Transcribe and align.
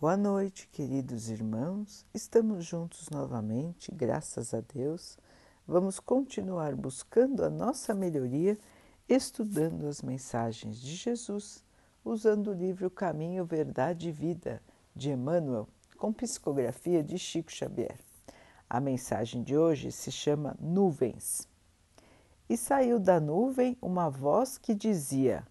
Boa 0.00 0.16
noite, 0.16 0.68
queridos 0.72 1.30
irmãos. 1.30 2.04
Estamos 2.12 2.64
juntos 2.66 3.08
novamente, 3.10 3.92
graças 3.94 4.52
a 4.52 4.60
Deus. 4.60 5.16
Vamos 5.66 6.00
continuar 6.00 6.74
buscando 6.74 7.44
a 7.44 7.48
nossa 7.48 7.94
melhoria, 7.94 8.58
estudando 9.08 9.86
as 9.86 10.02
mensagens 10.02 10.80
de 10.80 10.96
Jesus, 10.96 11.62
usando 12.04 12.50
o 12.50 12.52
livro 12.52 12.90
Caminho, 12.90 13.44
Verdade 13.44 14.08
e 14.08 14.12
Vida 14.12 14.60
de 14.96 15.12
Emmanuel, 15.12 15.68
com 15.96 16.12
psicografia 16.12 17.00
de 17.00 17.16
Chico 17.16 17.52
Xavier. 17.52 17.96
A 18.68 18.80
mensagem 18.80 19.44
de 19.44 19.56
hoje 19.56 19.92
se 19.92 20.10
chama 20.10 20.56
Nuvens. 20.60 21.48
E 22.50 22.56
saiu 22.56 22.98
da 22.98 23.20
nuvem 23.20 23.78
uma 23.80 24.10
voz 24.10 24.58
que 24.58 24.74
dizia: 24.74 25.46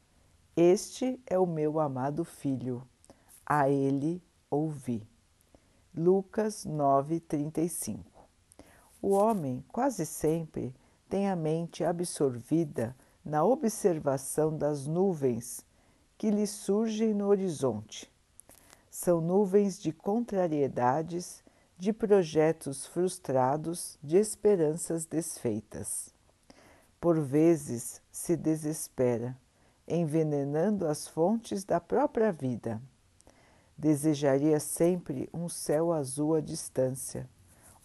Este 0.56 1.18
é 1.26 1.40
o 1.40 1.48
meu 1.48 1.80
amado 1.80 2.26
filho, 2.26 2.86
a 3.46 3.70
ele 3.70 4.22
ouvi. 4.54 5.08
Lucas 5.96 6.66
9:35. 6.66 8.04
O 9.02 9.10
homem 9.10 9.64
quase 9.68 10.06
sempre 10.06 10.74
tem 11.10 11.30
a 11.30 11.36
mente 11.36 11.84
absorvida 11.84 12.96
na 13.26 13.44
observação 13.44 14.56
das 14.56 14.86
nuvens 14.86 15.66
que 16.18 16.30
lhe 16.30 16.48
surgem 16.48 17.14
no 17.14 17.28
horizonte. 17.28 18.12
São 18.90 19.20
nuvens 19.20 19.82
de 19.82 19.92
contrariedades, 19.92 21.44
de 21.78 21.92
projetos 21.92 22.86
frustrados, 22.86 23.98
de 24.04 24.18
esperanças 24.18 25.06
desfeitas. 25.06 26.14
Por 27.02 27.20
vezes 27.20 28.02
se 28.12 28.38
desespera, 28.38 29.36
envenenando 29.88 30.88
as 30.88 31.08
fontes 31.08 31.64
da 31.66 31.82
própria 31.82 32.32
vida 32.32 32.82
Desejaria 33.78 34.60
sempre 34.60 35.30
um 35.34 35.50
céu 35.50 35.92
azul 35.92 36.36
à 36.36 36.42
distância, 36.42 37.28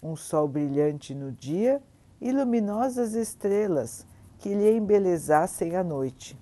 um 0.02 0.14
sol 0.14 0.46
brilhante 0.46 1.14
no 1.14 1.32
dia 1.32 1.82
e 2.20 2.30
luminosas 2.30 3.14
estrelas 3.14 4.06
que 4.38 4.54
lhe 4.54 4.76
embelezassem 4.76 5.76
a 5.76 5.82
noite. 5.82 6.38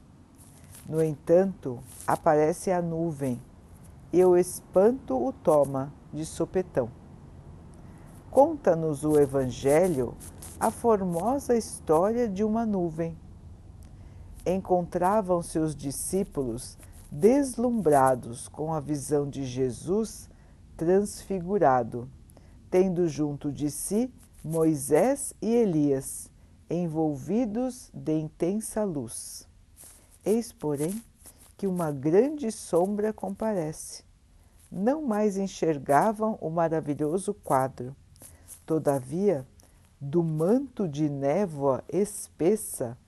No 0.88 1.02
entanto, 1.02 1.80
aparece 2.06 2.70
a 2.70 2.80
nuvem 2.80 3.40
e 4.12 4.24
o 4.24 4.36
espanto 4.36 5.16
o 5.16 5.32
toma 5.32 5.92
de 6.12 6.24
sopetão. 6.24 6.90
Conta-nos 8.30 9.04
o 9.04 9.18
Evangelho 9.18 10.14
a 10.58 10.70
formosa 10.70 11.56
história 11.56 12.28
de 12.28 12.44
uma 12.44 12.64
nuvem. 12.64 13.16
Encontravam-se 14.44 15.58
os 15.58 15.74
discípulos 15.74 16.78
deslumbrados 17.18 18.46
com 18.46 18.74
a 18.74 18.80
visão 18.80 19.26
de 19.26 19.42
Jesus 19.42 20.28
transfigurado, 20.76 22.10
tendo 22.70 23.08
junto 23.08 23.50
de 23.50 23.70
si 23.70 24.12
Moisés 24.44 25.32
e 25.40 25.54
Elias, 25.54 26.30
envolvidos 26.68 27.90
de 27.94 28.12
intensa 28.18 28.84
luz. 28.84 29.48
Eis, 30.22 30.52
porém, 30.52 31.02
que 31.56 31.66
uma 31.66 31.90
grande 31.90 32.52
sombra 32.52 33.14
comparece. 33.14 34.04
Não 34.70 35.00
mais 35.00 35.38
enxergavam 35.38 36.36
o 36.38 36.50
maravilhoso 36.50 37.32
quadro. 37.32 37.96
Todavia, 38.66 39.46
do 39.98 40.22
manto 40.22 40.86
de 40.86 41.08
névoa 41.08 41.82
espessa, 41.88 42.98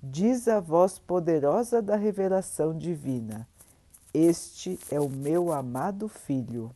diz 0.00 0.46
a 0.46 0.60
voz 0.60 1.00
poderosa 1.00 1.82
da 1.82 1.96
revelação 1.96 2.76
divina: 2.76 3.48
Este 4.18 4.78
é 4.90 4.98
o 4.98 5.10
meu 5.10 5.52
amado 5.52 6.08
filho, 6.08 6.74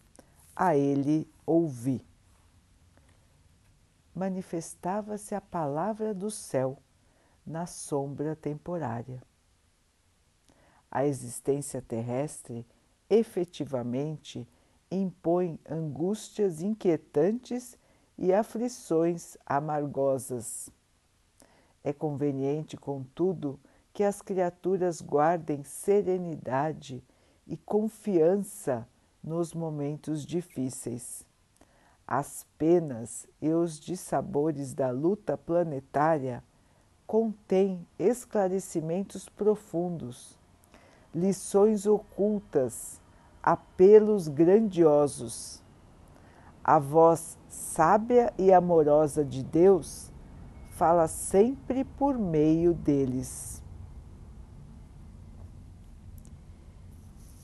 a 0.55 0.77
ele 0.77 1.27
ouvi. 1.47 2.05
Manifestava-se 4.15 5.35
a 5.35 5.41
palavra 5.41 6.13
do 6.13 6.31
céu 6.31 6.77
na 7.47 7.65
sombra 7.65 8.37
temporária. 8.37 9.23
A 10.91 11.07
existência 11.07 11.81
terrestre 11.81 12.67
efetivamente 13.09 14.47
impõe 14.91 15.59
angústias 15.67 16.61
inquietantes 16.61 17.75
e 18.19 18.35
aflições 18.35 19.39
amargosas 19.47 20.71
é 21.83 21.91
conveniente, 21.91 22.77
contudo, 22.77 23.59
que 23.95 24.05
as 24.05 24.21
criaturas 24.21 25.01
guardem 25.01 25.65
serenidade 25.65 27.03
e 27.51 27.57
confiança 27.57 28.87
nos 29.23 29.53
momentos 29.53 30.25
difíceis. 30.25 31.27
As 32.07 32.47
penas 32.57 33.27
e 33.43 33.51
os 33.51 33.79
dissabores 33.79 34.73
da 34.73 34.91
luta 34.91 35.37
planetária 35.37 36.45
contêm 37.07 37.85
esclarecimentos 37.99 39.29
profundos, 39.29 40.39
lições 41.13 41.87
ocultas, 41.87 43.01
apelos 43.43 44.29
grandiosos. 44.29 45.61
A 46.63 46.79
voz 46.79 47.37
sábia 47.49 48.33
e 48.39 48.53
amorosa 48.53 49.25
de 49.25 49.43
Deus 49.43 50.13
fala 50.71 51.09
sempre 51.09 51.85
por 51.85 52.17
meio 52.17 52.73
deles. 52.73 53.60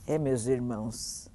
É, 0.06 0.18
meus 0.18 0.46
irmãos, 0.46 1.28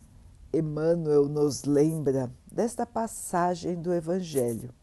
Emmanuel 0.54 1.28
nos 1.28 1.66
lembra 1.66 2.32
desta 2.50 2.86
passagem 2.86 3.76
do 3.76 3.94
Evangelho. 3.94 4.74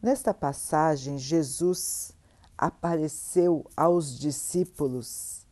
Nesta 0.00 0.32
passagem, 0.32 1.18
Jesus 1.18 2.16
apareceu 2.56 3.66
aos 3.76 4.18
discípulos 4.18 5.46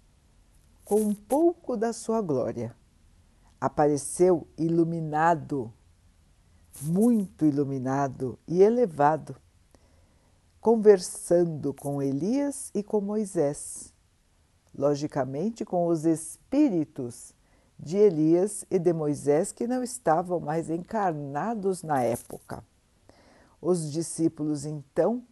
com 0.84 1.02
um 1.02 1.14
pouco 1.14 1.76
da 1.76 1.92
sua 1.92 2.22
glória. 2.22 2.74
Apareceu 3.60 4.48
iluminado, 4.56 5.70
muito 6.80 7.44
iluminado 7.44 8.38
e 8.48 8.62
elevado 8.62 9.36
conversando 10.60 11.72
com 11.72 12.02
Elias 12.02 12.70
e 12.74 12.82
com 12.82 13.00
Moisés, 13.00 13.94
logicamente 14.74 15.64
com 15.64 15.86
os 15.86 16.04
espíritos 16.04 17.34
de 17.82 17.96
Elias 17.96 18.64
e 18.70 18.78
de 18.78 18.92
Moisés 18.92 19.52
que 19.52 19.66
não 19.66 19.82
estavam 19.82 20.38
mais 20.38 20.68
encarnados 20.68 21.82
na 21.82 22.02
época. 22.02 22.62
Os 23.60 23.90
discípulos 23.90 24.64
então 24.64 25.22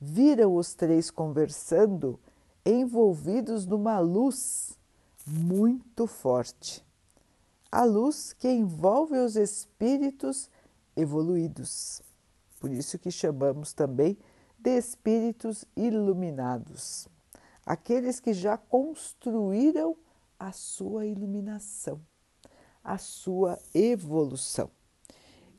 viram 0.00 0.54
os 0.54 0.74
três 0.74 1.10
conversando, 1.10 2.18
envolvidos 2.64 3.66
numa 3.66 3.98
luz 3.98 4.78
muito 5.26 6.06
forte. 6.06 6.84
A 7.70 7.84
luz 7.84 8.32
que 8.32 8.48
envolve 8.48 9.18
os 9.18 9.36
espíritos 9.36 10.48
evoluídos. 10.94 12.00
Por 12.60 12.70
isso 12.70 12.98
que 12.98 13.10
chamamos 13.10 13.72
também 13.72 14.16
de 14.58 14.76
espíritos 14.76 15.64
iluminados, 15.76 17.08
aqueles 17.64 18.18
que 18.18 18.32
já 18.32 18.56
construíram 18.56 19.96
a 20.38 20.52
sua 20.52 21.06
iluminação, 21.06 22.00
a 22.82 22.98
sua 22.98 23.58
evolução. 23.74 24.70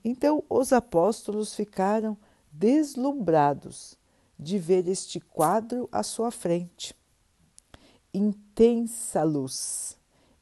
Então, 0.03 0.43
os 0.49 0.71
apóstolos 0.71 1.55
ficaram 1.55 2.17
deslumbrados 2.51 3.97
de 4.39 4.57
ver 4.57 4.87
este 4.87 5.19
quadro 5.19 5.89
à 5.91 6.03
sua 6.03 6.31
frente. 6.31 6.95
Intensa 8.13 9.23
luz, 9.23 9.97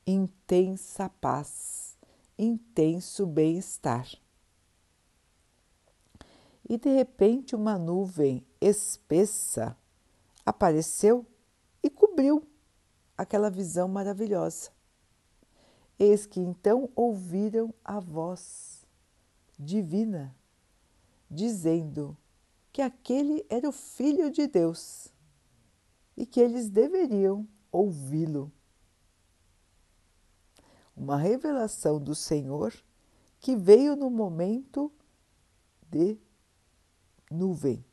intensa 0.06 1.09
paz, 1.09 1.97
intenso 2.38 3.25
bem-estar 3.25 4.08
e 6.67 6.78
de 6.78 6.90
repente 6.90 7.55
uma 7.55 7.78
nuvem 7.78 8.46
espessa 8.59 9.78
apareceu 10.46 11.26
e 11.84 11.90
cobriu 11.90 12.43
aquela 13.17 13.50
visão 13.50 13.88
maravilhosa. 13.88 14.72
Eis 15.97 16.26
que 16.26 16.40
então 16.40 16.90
ouviram 16.96 17.73
a 17.84 18.00
voz 18.00 18.85
divina 19.58 20.35
dizendo 21.29 22.17
que 22.72 22.82
aquele 22.82 23.46
era 23.50 23.67
o 23.67 23.72
Filho 23.72 24.29
de 24.29 24.47
Deus 24.47 25.14
e 26.17 26.26
que 26.26 26.40
eles 26.40 26.70
deveriam 26.70 27.47
ouvi-lo. 27.72 28.52
Uma 30.96 31.17
revelação 31.17 32.00
do 32.00 32.14
Senhor 32.16 32.73
que 33.40 33.56
veio 33.56 33.96
no 33.96 34.09
momento 34.09 34.91
de 35.90 36.17
nuvem, 37.29 37.85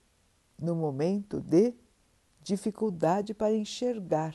no 0.59 0.75
momento 0.75 1.41
de 1.41 1.75
dificuldade 2.43 3.35
para 3.35 3.55
enxergar. 3.55 4.35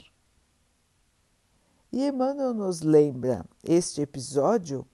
E 1.91 2.05
Emmanuel 2.05 2.53
nos 2.53 2.81
lembra 2.81 3.45
este 3.63 4.01
episódio 4.01 4.85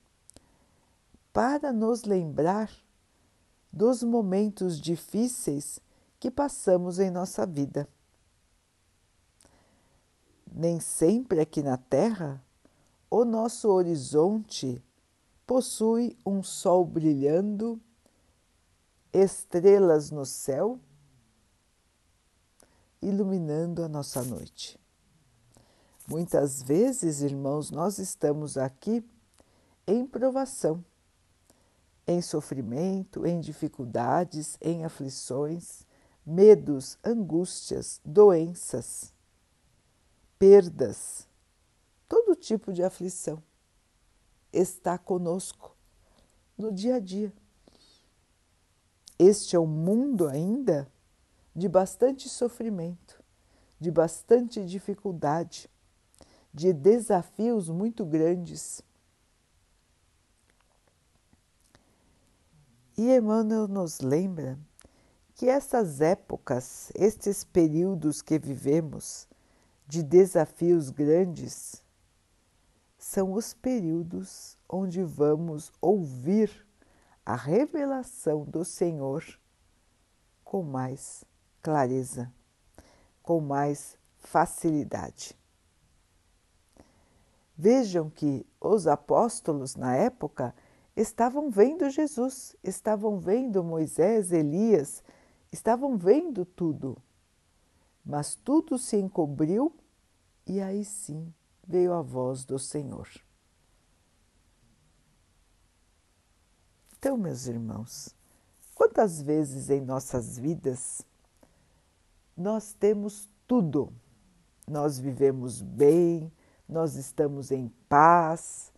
para 1.32 1.72
nos 1.72 2.04
lembrar 2.04 2.70
dos 3.72 4.02
momentos 4.02 4.80
difíceis 4.80 5.80
que 6.20 6.30
passamos 6.30 7.00
em 7.00 7.10
nossa 7.10 7.44
vida. 7.44 7.88
Nem 10.52 10.78
sempre 10.78 11.40
aqui 11.40 11.62
na 11.62 11.76
Terra 11.76 12.40
o 13.10 13.24
nosso 13.24 13.68
horizonte 13.68 14.82
possui 15.44 16.16
um 16.24 16.42
sol 16.42 16.84
brilhando, 16.84 17.80
estrelas 19.12 20.10
no 20.10 20.24
céu, 20.24 20.78
iluminando 23.02 23.82
a 23.82 23.88
nossa 23.88 24.22
noite. 24.22 24.83
Muitas 26.06 26.62
vezes, 26.62 27.22
irmãos, 27.22 27.70
nós 27.70 27.98
estamos 27.98 28.58
aqui 28.58 29.02
em 29.86 30.06
provação, 30.06 30.84
em 32.06 32.20
sofrimento, 32.20 33.26
em 33.26 33.40
dificuldades, 33.40 34.58
em 34.60 34.84
aflições, 34.84 35.86
medos, 36.24 36.98
angústias, 37.02 38.02
doenças, 38.04 39.14
perdas, 40.38 41.26
todo 42.06 42.36
tipo 42.36 42.70
de 42.70 42.82
aflição 42.82 43.42
está 44.52 44.98
conosco 44.98 45.74
no 46.56 46.70
dia 46.70 46.96
a 46.96 47.00
dia. 47.00 47.32
Este 49.18 49.56
é 49.56 49.58
um 49.58 49.66
mundo 49.66 50.28
ainda 50.28 50.86
de 51.54 51.68
bastante 51.68 52.28
sofrimento, 52.28 53.22
de 53.80 53.90
bastante 53.90 54.64
dificuldade, 54.66 55.70
de 56.54 56.72
desafios 56.72 57.68
muito 57.68 58.06
grandes. 58.06 58.80
E 62.96 63.10
Emmanuel 63.10 63.66
nos 63.66 63.98
lembra 63.98 64.56
que 65.34 65.48
essas 65.48 66.00
épocas, 66.00 66.92
estes 66.94 67.42
períodos 67.42 68.22
que 68.22 68.38
vivemos 68.38 69.26
de 69.84 70.00
desafios 70.00 70.90
grandes, 70.90 71.82
são 72.96 73.32
os 73.32 73.52
períodos 73.52 74.56
onde 74.68 75.02
vamos 75.02 75.72
ouvir 75.80 76.64
a 77.26 77.34
revelação 77.34 78.44
do 78.44 78.64
Senhor 78.64 79.24
com 80.44 80.62
mais 80.62 81.24
clareza, 81.60 82.32
com 83.22 83.40
mais 83.40 83.98
facilidade. 84.18 85.36
Vejam 87.56 88.10
que 88.10 88.44
os 88.60 88.86
apóstolos 88.86 89.76
na 89.76 89.94
época 89.94 90.54
estavam 90.96 91.50
vendo 91.50 91.88
Jesus, 91.88 92.56
estavam 92.62 93.18
vendo 93.18 93.62
Moisés, 93.62 94.32
Elias, 94.32 95.02
estavam 95.52 95.96
vendo 95.96 96.44
tudo. 96.44 96.96
Mas 98.04 98.34
tudo 98.34 98.76
se 98.78 98.96
encobriu 98.96 99.74
e 100.46 100.60
aí 100.60 100.84
sim 100.84 101.32
veio 101.66 101.92
a 101.92 102.02
voz 102.02 102.44
do 102.44 102.58
Senhor. 102.58 103.08
Então, 106.98 107.16
meus 107.16 107.46
irmãos, 107.46 108.14
quantas 108.74 109.20
vezes 109.22 109.70
em 109.70 109.80
nossas 109.80 110.38
vidas 110.38 111.02
nós 112.36 112.72
temos 112.72 113.28
tudo, 113.46 113.92
nós 114.66 114.98
vivemos 114.98 115.62
bem, 115.62 116.32
nós 116.68 116.96
estamos 116.96 117.50
em 117.50 117.68
paz, 117.88 118.72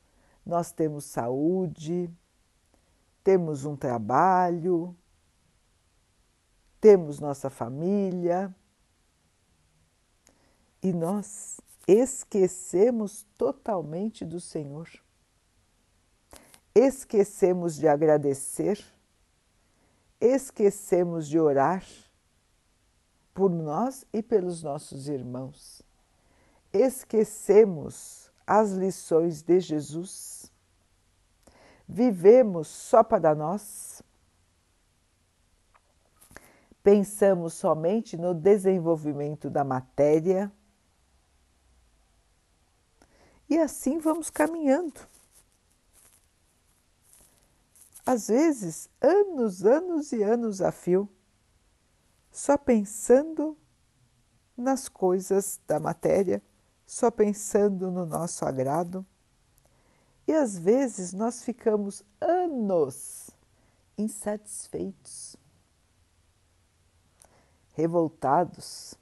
nós 0.44 0.72
temos 0.72 1.04
saúde, 1.04 2.10
temos 3.22 3.64
um 3.64 3.76
trabalho, 3.76 4.96
temos 6.80 7.18
nossa 7.18 7.50
família 7.50 8.54
e 10.82 10.92
nós 10.92 11.60
esquecemos 11.86 13.26
totalmente 13.36 14.24
do 14.24 14.40
Senhor. 14.40 14.88
Esquecemos 16.74 17.76
de 17.76 17.88
agradecer, 17.88 18.84
esquecemos 20.20 21.26
de 21.26 21.38
orar 21.38 21.84
por 23.32 23.50
nós 23.50 24.04
e 24.12 24.22
pelos 24.22 24.62
nossos 24.62 25.08
irmãos. 25.08 25.85
Esquecemos 26.76 28.31
as 28.46 28.73
lições 28.73 29.43
de 29.43 29.58
Jesus. 29.61 30.52
Vivemos 31.88 32.69
só 32.69 33.02
para 33.02 33.34
nós. 33.34 34.02
Pensamos 36.82 37.55
somente 37.55 38.17
no 38.17 38.34
desenvolvimento 38.34 39.49
da 39.49 39.64
matéria. 39.64 40.52
E 43.49 43.58
assim 43.58 43.99
vamos 43.99 44.28
caminhando. 44.28 45.00
Às 48.05 48.28
vezes, 48.28 48.88
anos, 49.00 49.64
anos 49.64 50.12
e 50.12 50.23
anos 50.23 50.61
a 50.61 50.70
fio, 50.70 51.08
só 52.31 52.56
pensando 52.56 53.56
nas 54.56 54.88
coisas 54.88 55.61
da 55.67 55.81
matéria 55.81 56.43
só 56.86 57.10
pensando 57.10 57.90
no 57.90 58.06
nosso 58.06 58.44
agrado. 58.44 59.04
E 60.26 60.32
às 60.32 60.58
vezes 60.58 61.12
nós 61.12 61.42
ficamos 61.42 62.02
anos 62.20 63.30
insatisfeitos, 63.98 65.36
revoltados, 67.74 68.94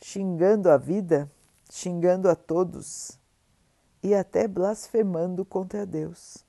xingando 0.00 0.70
a 0.70 0.76
vida, 0.76 1.30
xingando 1.70 2.28
a 2.28 2.34
todos 2.34 3.18
e 4.02 4.14
até 4.14 4.46
blasfemando 4.46 5.44
contra 5.44 5.84
Deus. 5.84 6.44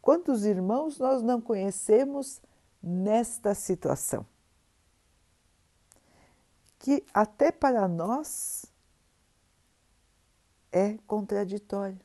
Quantos 0.00 0.44
irmãos 0.44 0.98
nós 0.98 1.22
não 1.22 1.40
conhecemos 1.40 2.40
nesta 2.82 3.54
situação? 3.54 4.26
Que 6.82 7.04
até 7.14 7.52
para 7.52 7.86
nós 7.86 8.66
é 10.72 10.98
contraditório. 11.06 12.00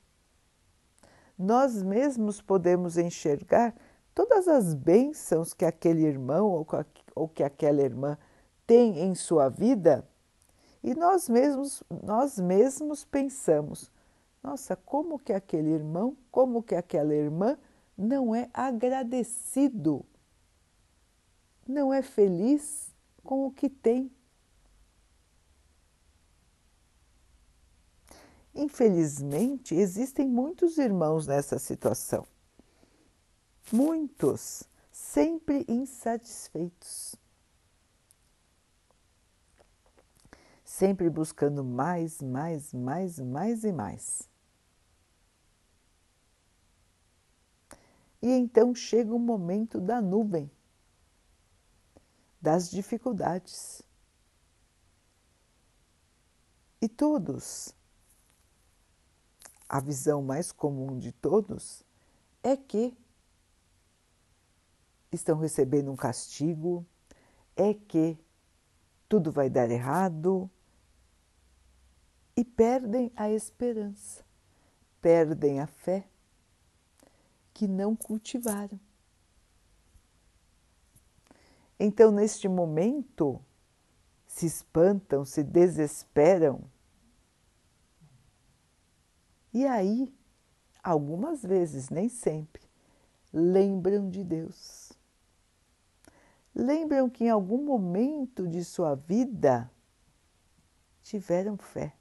Nós 1.38 1.81
mesmos 1.81 2.41
podemos 2.41 2.97
enxergar 2.97 3.75
todas 4.13 4.48
as 4.48 4.75
bênçãos 4.75 5.53
que 5.53 5.65
aquele 5.65 6.03
irmão 6.03 6.65
ou 7.15 7.27
que 7.27 7.43
aquela 7.43 7.81
irmã 7.81 8.17
tem 8.67 9.00
em 9.00 9.15
sua 9.15 9.50
vida 9.50 10.07
e 10.84 10.93
nós 10.93 11.27
mesmos, 11.27 11.84
nós 12.03 12.39
mesmos 12.39 13.03
pensamos: 13.03 13.91
nossa, 14.43 14.75
como 14.75 15.17
que 15.17 15.34
aquele 15.34 15.72
irmão, 15.72 16.15
como 16.31 16.62
que 16.62 16.75
aquela 16.75 17.15
irmã 17.15 17.57
não 17.98 18.36
é 18.36 18.48
agradecido, 18.53 20.05
não 21.67 21.91
é 21.91 22.03
feliz 22.03 22.96
com 23.24 23.48
o 23.48 23.51
que 23.51 23.69
tem. 23.69 24.12
Infelizmente, 28.57 29.75
existem 29.75 30.27
muitos 30.27 30.79
irmãos 30.79 31.27
nessa 31.27 31.59
situação. 31.59 32.25
Muitos, 33.71 34.63
sempre 34.91 35.63
insatisfeitos. 35.67 37.15
Sempre 40.65 41.07
buscando 41.07 41.63
mais, 41.63 42.19
mais, 42.19 42.73
mais, 42.73 43.19
mais 43.19 43.63
e 43.63 43.71
mais. 43.71 44.27
E 48.19 48.31
então 48.31 48.73
chega 48.73 49.13
o 49.13 49.19
momento 49.19 49.79
da 49.79 50.01
nuvem, 50.01 50.49
das 52.41 52.71
dificuldades. 52.71 53.83
E 56.81 56.89
todos 56.89 57.76
a 59.69 59.79
visão 59.79 60.21
mais 60.21 60.51
comum 60.51 60.97
de 60.97 61.12
todos 61.12 61.83
é 62.41 62.55
que 62.55 62.97
estão 65.12 65.38
recebendo 65.38 65.91
um 65.91 65.95
castigo, 65.95 66.86
é 67.55 67.74
que 67.74 68.17
tudo 69.09 69.31
vai 69.31 69.50
dar 69.50 69.69
errado 69.69 70.50
e 72.36 72.45
perdem 72.45 73.12
a 73.15 73.29
esperança, 73.29 74.24
perdem 75.01 75.59
a 75.59 75.67
fé 75.67 76.07
que 77.53 77.67
não 77.67 77.95
cultivaram. 77.95 78.79
Então, 81.79 82.12
neste 82.12 82.47
momento, 82.47 83.41
se 84.25 84.45
espantam, 84.45 85.25
se 85.25 85.43
desesperam 85.43 86.63
e 89.54 89.66
aí 89.66 90.13
algumas 90.84 91.44
vezes, 91.44 91.89
nem 91.89 92.10
sempre, 92.10 92.62
lembram 93.32 94.10
de 94.10 94.24
Deus. 94.24 94.94
Lembram 96.54 97.10
que 97.10 97.25
em 97.25 97.30
algum 97.30 97.63
momento 97.63 98.48
de 98.48 98.63
sua 98.63 98.96
vida 98.96 99.70
tiveram 101.04 101.58
fé. 101.58 101.94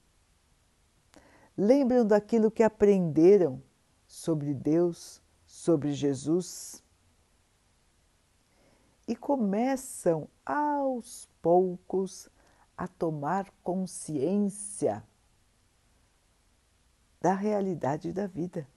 Lembram 1.57 2.07
daquilo 2.07 2.51
que 2.51 2.63
aprenderam 2.63 3.63
sobre 4.07 4.55
Deus, 4.55 5.23
sobre 5.47 5.93
Jesus 5.93 6.83
e 9.07 9.15
começam 9.15 10.29
aos 10.45 11.29
poucos 11.41 12.29
a 12.77 12.89
tomar 12.89 13.51
consciência 13.63 15.03
da 17.27 17.35
realidade 17.35 18.13
da 18.13 18.29
vida. 18.29 18.69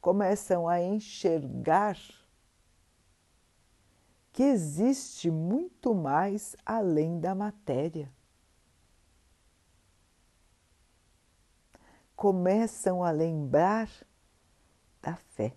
Começam 0.00 0.66
a 0.66 0.80
enxergar 0.80 1.98
que 4.32 4.42
existe 4.42 5.30
muito 5.30 5.94
mais 5.94 6.56
além 6.64 7.20
da 7.20 7.34
matéria. 7.34 8.10
Começam 12.16 13.04
a 13.04 13.10
lembrar 13.10 13.90
da 15.02 15.14
fé. 15.14 15.54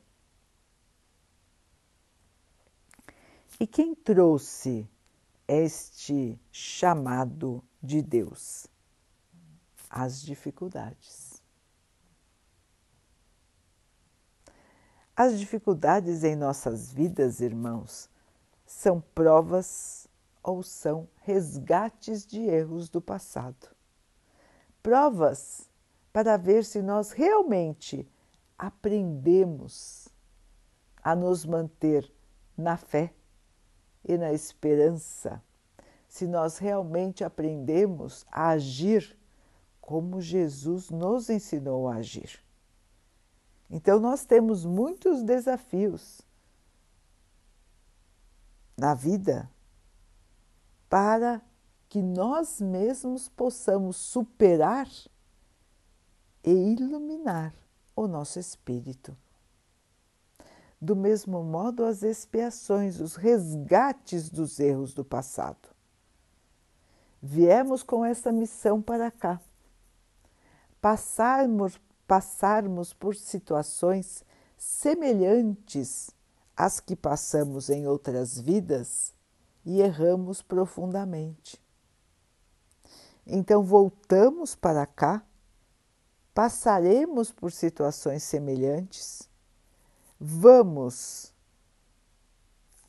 E 3.58 3.66
quem 3.66 3.96
trouxe 3.96 4.86
este 5.48 6.38
chamado 6.52 7.64
de 7.82 8.02
Deus? 8.02 8.68
As 9.90 10.22
dificuldades. 10.22 11.31
As 15.16 15.38
dificuldades 15.38 16.24
em 16.24 16.36
nossas 16.36 16.94
vidas, 16.94 17.42
irmãos, 17.42 18.10
são 18.66 19.02
provas 19.14 20.08
ou 20.42 20.64
são 20.64 21.08
resgates 21.24 22.26
de 22.26 22.40
erros 22.42 22.90
do 22.90 23.02
passado. 23.02 23.76
Provas 24.82 25.70
para 26.14 26.38
ver 26.38 26.64
se 26.64 26.82
nós 26.82 27.12
realmente 27.12 28.10
aprendemos 28.58 30.08
a 31.04 31.14
nos 31.14 31.46
manter 31.46 32.10
na 32.58 32.78
fé 32.78 33.14
e 34.06 34.18
na 34.18 34.32
esperança, 34.32 35.44
se 36.08 36.26
nós 36.26 36.58
realmente 36.58 37.24
aprendemos 37.24 38.26
a 38.32 38.50
agir 38.50 39.18
como 39.80 40.22
Jesus 40.22 40.90
nos 40.90 41.30
ensinou 41.30 41.88
a 41.88 41.96
agir. 41.96 42.40
Então, 43.72 44.02
nós 44.02 44.26
temos 44.26 44.66
muitos 44.66 45.24
desafios 45.24 46.20
na 48.78 48.94
vida 48.94 49.50
para 50.90 51.42
que 51.88 52.02
nós 52.02 52.60
mesmos 52.60 53.30
possamos 53.30 53.96
superar 53.96 54.90
e 56.44 56.52
iluminar 56.52 57.56
o 57.96 58.08
nosso 58.08 58.40
espírito. 58.40 59.16
Do 60.82 60.96
mesmo 60.96 61.42
modo, 61.42 61.86
as 61.86 62.04
expiações, 62.04 63.00
os 63.00 63.16
resgates 63.16 64.30
dos 64.30 64.60
erros 64.60 64.94
do 64.94 65.06
passado. 65.06 65.70
Viemos 67.22 67.84
com 67.84 68.04
essa 68.04 68.32
missão 68.34 68.82
para 68.82 69.12
cá. 69.12 69.40
Passarmos, 70.82 71.80
passarmos 72.12 72.94
por 72.94 73.16
situações 73.16 74.22
semelhantes 74.58 76.12
às 76.58 76.82
que 76.82 76.94
passamos 76.94 77.70
em 77.70 77.88
outras 77.88 78.38
vidas 78.38 79.14
e 79.64 79.80
erramos 79.80 80.42
profundamente. 80.42 81.58
Então 83.26 83.64
voltamos 83.64 84.56
para 84.56 84.86
cá, 84.86 85.24
passaremos 86.34 87.32
por 87.32 87.50
situações 87.50 88.24
semelhantes 88.24 89.30
vamos 90.20 91.34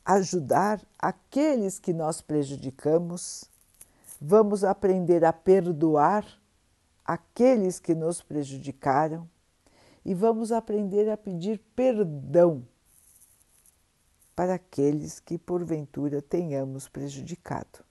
ajudar 0.03 0.85
aqueles 0.99 1.79
que 1.79 1.93
nós 1.93 2.19
prejudicamos, 2.19 3.45
vamos 4.19 4.65
aprender 4.65 5.23
a 5.23 5.31
perdoar 5.31 6.42
aqueles 7.05 7.79
que 7.79 7.93
nos 7.93 8.21
prejudicaram 8.21 9.29
e 10.05 10.13
vamos 10.13 10.51
aprender 10.51 11.09
a 11.09 11.17
pedir 11.17 11.59
perdão 11.75 12.65
para 14.35 14.55
aqueles 14.55 15.19
que 15.19 15.37
porventura 15.37 16.21
tenhamos 16.21 16.87
prejudicado. 16.87 17.83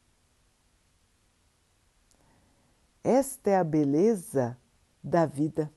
Esta 3.05 3.51
é 3.51 3.57
a 3.57 3.65
beleza 3.65 4.57
da 5.03 5.27
vida. 5.27 5.71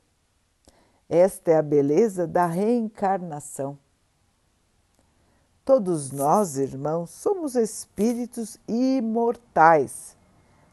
Esta 1.10 1.52
é 1.52 1.58
a 1.58 1.62
beleza 1.62 2.28
da 2.28 2.46
reencarnação. 2.46 3.78
Todos 5.64 6.12
nós, 6.12 6.58
irmãos, 6.58 7.10
somos 7.10 7.56
espíritos 7.56 8.60
imortais. 8.68 10.16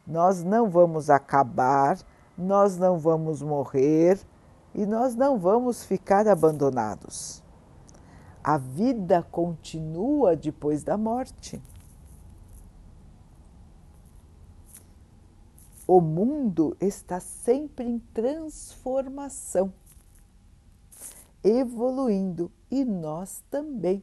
Nós 0.05 0.43
não 0.43 0.69
vamos 0.69 1.09
acabar, 1.09 1.97
nós 2.37 2.77
não 2.77 2.97
vamos 2.97 3.41
morrer 3.41 4.19
e 4.73 4.85
nós 4.85 5.15
não 5.15 5.37
vamos 5.37 5.83
ficar 5.83 6.27
abandonados. 6.27 7.43
A 8.43 8.57
vida 8.57 9.23
continua 9.23 10.35
depois 10.35 10.83
da 10.83 10.97
morte. 10.97 11.61
O 15.87 16.01
mundo 16.01 16.75
está 16.79 17.19
sempre 17.19 17.85
em 17.85 17.99
transformação 17.99 19.73
evoluindo 21.43 22.49
e 22.71 22.85
nós 22.85 23.43
também. 23.51 24.01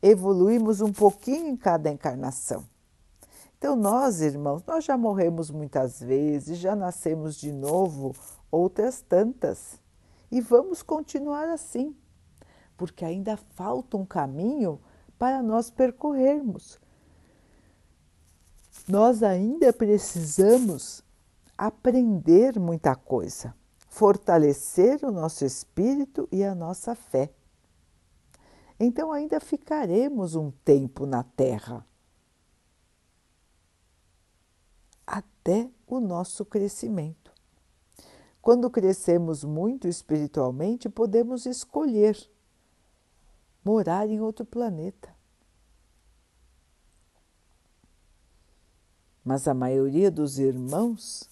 Evoluímos 0.00 0.80
um 0.80 0.92
pouquinho 0.92 1.48
em 1.48 1.56
cada 1.56 1.90
encarnação. 1.90 2.64
Então, 3.58 3.74
nós, 3.74 4.20
irmãos, 4.20 4.62
nós 4.66 4.84
já 4.84 4.96
morremos 4.96 5.50
muitas 5.50 6.00
vezes, 6.00 6.58
já 6.58 6.74
nascemos 6.76 7.36
de 7.36 7.52
novo 7.52 8.14
outras 8.50 9.02
tantas. 9.02 9.80
E 10.30 10.40
vamos 10.40 10.82
continuar 10.82 11.48
assim, 11.48 11.94
porque 12.76 13.04
ainda 13.04 13.36
falta 13.36 13.96
um 13.96 14.06
caminho 14.06 14.80
para 15.18 15.42
nós 15.42 15.70
percorrermos. 15.70 16.78
Nós 18.86 19.22
ainda 19.22 19.72
precisamos 19.72 21.02
aprender 21.56 22.58
muita 22.58 22.94
coisa 22.94 23.52
fortalecer 23.98 25.00
o 25.02 25.10
nosso 25.10 25.44
espírito 25.44 26.28
e 26.30 26.44
a 26.44 26.54
nossa 26.54 26.94
fé. 26.94 27.30
Então, 28.78 29.10
ainda 29.10 29.40
ficaremos 29.40 30.36
um 30.36 30.52
tempo 30.64 31.04
na 31.04 31.24
Terra 31.24 31.84
até 35.48 35.70
o 35.86 35.98
nosso 35.98 36.44
crescimento. 36.44 37.32
Quando 38.42 38.68
crescemos 38.68 39.42
muito 39.42 39.88
espiritualmente, 39.88 40.90
podemos 40.90 41.46
escolher 41.46 42.16
morar 43.64 44.10
em 44.10 44.20
outro 44.20 44.44
planeta. 44.44 45.08
Mas 49.24 49.48
a 49.48 49.54
maioria 49.54 50.10
dos 50.10 50.38
irmãos 50.38 51.28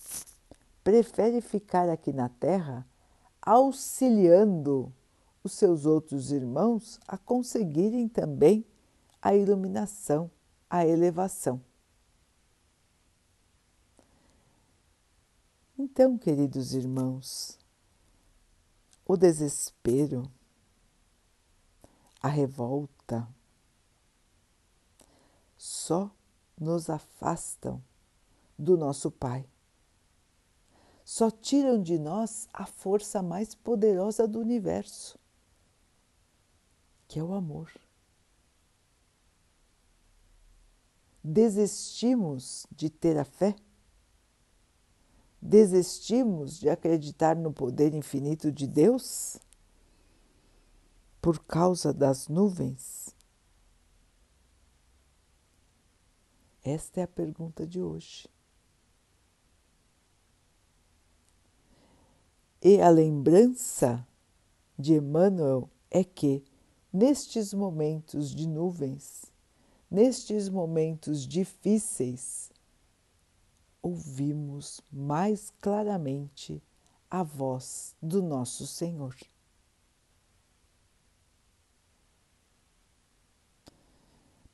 prefere 0.83 1.43
ficar 1.43 1.91
aqui 1.91 2.13
na 2.13 2.31
Terra 2.31 2.87
auxiliando 3.43 4.93
os 5.45 5.53
seus 5.53 5.85
outros 5.85 6.33
irmãos 6.33 6.99
a 7.07 7.19
conseguirem 7.19 8.09
também 8.09 8.65
a 9.21 9.35
iluminação, 9.35 10.31
a 10.71 10.87
elevação. 10.87 11.61
Então, 15.79 16.17
queridos 16.17 16.75
irmãos, 16.75 17.59
o 19.05 19.17
desespero, 19.17 20.31
a 22.23 22.29
revolta, 22.29 23.29
só 25.57 26.11
nos 26.59 26.89
afastam 26.89 27.83
do 28.59 28.77
nosso 28.77 29.11
Pai 29.11 29.47
só 31.07 31.31
tiram 31.31 31.81
de 31.81 32.01
nós 32.01 32.49
a 32.53 32.67
força 32.67 33.23
mais 33.23 33.55
poderosa 33.55 34.27
do 34.27 34.41
universo, 34.41 35.17
que 37.07 37.21
é 37.21 37.23
o 37.23 37.33
amor. 37.33 37.73
Desistimos 41.23 42.67
de 42.73 42.91
ter 42.91 43.17
a 43.17 43.25
fé 43.25 43.55
desistimos 45.47 46.59
de 46.59 46.69
acreditar 46.69 47.37
no 47.37 47.53
poder 47.53 47.95
infinito 47.95 48.51
de 48.51 48.67
Deus? 48.67 49.39
Por 51.23 51.39
causa 51.45 51.93
das 51.93 52.29
nuvens? 52.29 53.15
Esta 56.65 57.01
é 57.01 57.03
a 57.05 57.09
pergunta 57.09 57.65
de 57.65 57.81
hoje. 57.81 58.29
E 62.61 62.81
a 62.81 62.89
lembrança 62.89 64.05
de 64.77 64.95
Emmanuel 64.95 65.71
é 65.89 66.03
que, 66.03 66.43
nestes 66.93 67.55
momentos 67.55 68.35
de 68.35 68.49
nuvens, 68.49 69.27
nestes 69.89 70.49
momentos 70.49 71.25
difíceis, 71.25 72.51
ouvimos 73.83 74.81
mais 74.91 75.53
claramente 75.61 76.63
a 77.11 77.23
voz 77.23 77.95
do 78.03 78.23
nosso 78.23 78.67
Senhor. 78.67 79.17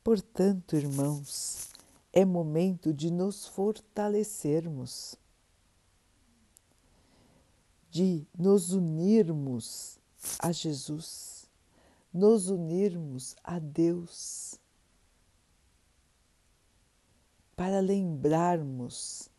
Portanto, 0.05 0.75
irmãos, 0.75 1.71
é 2.12 2.25
momento 2.25 2.93
de 2.93 3.11
nos 3.11 3.47
fortalecermos, 3.47 5.14
de 7.88 8.26
nos 8.37 8.73
unirmos 8.73 9.99
a 10.38 10.50
Jesus, 10.50 11.49
nos 12.12 12.50
unirmos 12.50 13.37
a 13.45 13.59
Deus, 13.59 14.61
para 17.56 17.80
lembrarmos 17.80 19.30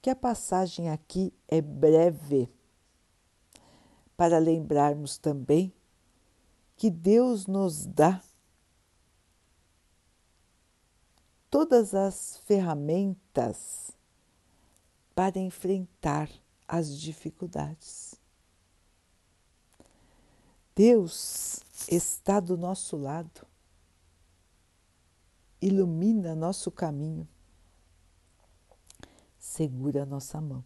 que 0.00 0.10
a 0.10 0.16
passagem 0.16 0.90
aqui 0.90 1.32
é 1.48 1.60
breve, 1.60 2.48
para 4.16 4.38
lembrarmos 4.38 5.18
também 5.18 5.72
que 6.76 6.90
Deus 6.90 7.46
nos 7.46 7.86
dá 7.86 8.22
todas 11.48 11.94
as 11.94 12.38
ferramentas 12.46 13.92
para 15.14 15.38
enfrentar 15.38 16.30
as 16.66 16.98
dificuldades. 16.98 18.14
Deus 20.74 21.60
está 21.86 22.40
do 22.40 22.56
nosso 22.56 22.96
lado, 22.96 23.46
ilumina 25.62 26.34
nosso 26.34 26.70
caminho, 26.72 27.26
segura 29.38 30.04
nossa 30.04 30.40
mão. 30.40 30.64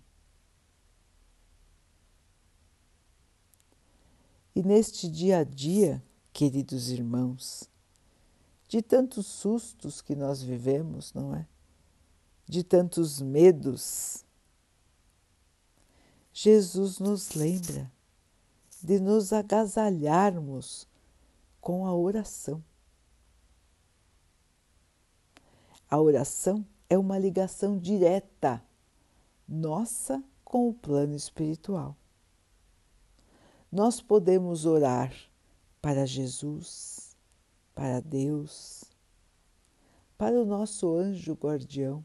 E 4.54 4.62
neste 4.62 5.06
dia 5.06 5.40
a 5.40 5.44
dia, 5.44 6.02
queridos 6.32 6.88
irmãos, 6.88 7.68
de 8.66 8.80
tantos 8.80 9.26
sustos 9.26 10.00
que 10.00 10.16
nós 10.16 10.42
vivemos, 10.42 11.12
não 11.12 11.34
é? 11.34 11.46
De 12.48 12.64
tantos 12.64 13.20
medos. 13.20 14.24
Jesus 16.32 16.98
nos 16.98 17.34
lembra 17.34 17.92
de 18.82 18.98
nos 18.98 19.32
agasalharmos 19.32 20.88
com 21.60 21.86
a 21.86 21.94
oração. 21.94 22.64
A 25.88 26.00
oração 26.00 26.66
é 26.90 26.98
uma 26.98 27.16
ligação 27.16 27.78
direta 27.78 28.60
nossa 29.46 30.22
com 30.44 30.68
o 30.68 30.74
plano 30.74 31.14
espiritual. 31.14 31.96
Nós 33.70 34.00
podemos 34.00 34.64
orar 34.64 35.14
para 35.80 36.04
Jesus, 36.04 37.16
para 37.74 38.00
Deus, 38.00 38.84
para 40.18 40.34
o 40.34 40.44
nosso 40.44 40.92
anjo 40.96 41.34
guardião. 41.34 42.04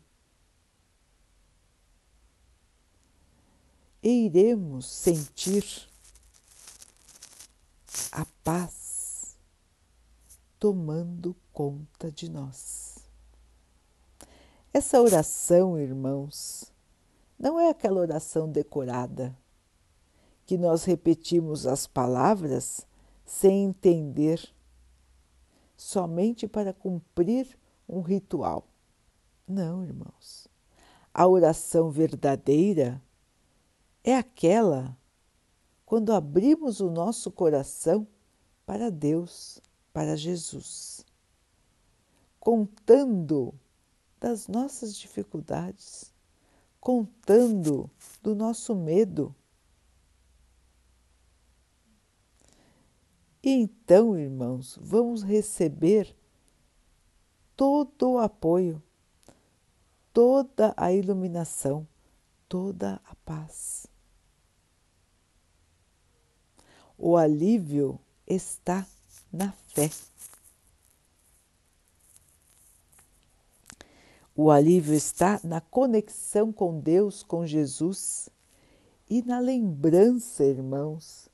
E 4.03 4.25
iremos 4.25 4.85
sentir 4.85 5.63
a 8.11 8.25
paz 8.43 9.37
tomando 10.59 11.35
conta 11.51 12.11
de 12.11 12.29
nós. 12.29 12.90
Essa 14.73 15.01
oração, 15.01 15.77
irmãos, 15.77 16.71
não 17.37 17.59
é 17.59 17.69
aquela 17.69 17.99
oração 17.99 18.49
decorada 18.49 19.37
que 20.45 20.57
nós 20.57 20.85
repetimos 20.85 21.67
as 21.67 21.85
palavras 21.85 22.87
sem 23.25 23.65
entender 23.65 24.41
somente 25.75 26.47
para 26.47 26.71
cumprir 26.71 27.57
um 27.87 27.99
ritual. 28.01 28.65
Não, 29.45 29.83
irmãos. 29.83 30.47
A 31.13 31.27
oração 31.27 31.89
verdadeira 31.89 33.01
é 34.03 34.15
aquela 34.15 34.97
quando 35.85 36.13
abrimos 36.13 36.79
o 36.79 36.89
nosso 36.89 37.29
coração 37.29 38.07
para 38.65 38.89
Deus, 38.89 39.59
para 39.91 40.15
Jesus, 40.15 41.05
contando 42.39 43.53
das 44.21 44.47
nossas 44.47 44.95
dificuldades, 44.95 46.13
contando 46.79 47.89
do 48.21 48.35
nosso 48.35 48.75
medo. 48.75 49.35
E 53.43 53.49
então, 53.49 54.15
irmãos, 54.15 54.77
vamos 54.79 55.23
receber 55.23 56.15
todo 57.57 58.11
o 58.11 58.19
apoio, 58.19 58.81
toda 60.13 60.71
a 60.77 60.93
iluminação, 60.93 61.87
toda 62.47 63.01
a 63.03 63.15
paz. 63.25 63.87
O 66.95 67.17
alívio 67.17 67.99
está 68.27 68.85
na 69.33 69.51
fé. 69.51 69.89
O 74.35 74.49
alívio 74.49 74.93
está 74.93 75.39
na 75.43 75.59
conexão 75.59 76.51
com 76.51 76.79
Deus, 76.79 77.21
com 77.21 77.45
Jesus 77.45 78.29
e 79.09 79.21
na 79.21 79.39
lembrança, 79.39 80.43
irmãos, 80.43 81.29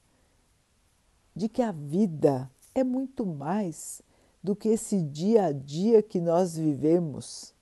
de 1.35 1.47
que 1.47 1.61
a 1.61 1.71
vida 1.71 2.49
é 2.73 2.83
muito 2.83 3.25
mais 3.25 4.01
do 4.41 4.55
que 4.55 4.69
esse 4.69 5.01
dia 5.01 5.45
a 5.45 5.51
dia 5.51 6.01
que 6.01 6.19
nós 6.19 6.57
vivemos. 6.57 7.53